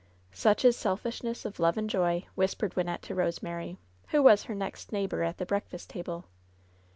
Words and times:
"Such 0.33 0.65
is 0.65 0.75
selfishness 0.75 1.45
of 1.45 1.59
love 1.59 1.77
and 1.77 1.87
joy," 1.87 2.25
whispered 2.33 2.75
Wyn 2.75 2.87
nette 2.87 3.03
to 3.03 3.13
Rosemary, 3.13 3.77
who 4.07 4.23
was 4.23 4.45
her 4.45 4.55
next 4.55 4.91
neighbor 4.91 5.21
at 5.21 5.37
the 5.37 5.45
breakfast 5.45 5.91
table. 5.91 6.25